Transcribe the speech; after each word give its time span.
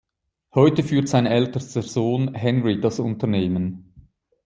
Heute 0.55 0.81
führt 0.81 1.09
sein 1.09 1.27
ältester 1.27 1.83
Sohn 1.83 2.33
Henry 2.33 2.79
das 2.81 2.99
Unternehmen. 2.99 3.93